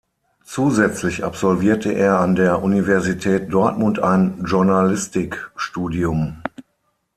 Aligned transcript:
Zusätzlich 0.43 1.23
absolvierte 1.23 1.91
er 1.91 2.19
an 2.21 2.33
der 2.33 2.63
Universität 2.63 3.53
Dortmund 3.53 3.99
ein 3.99 4.43
Journalistikstudium. 4.43 6.41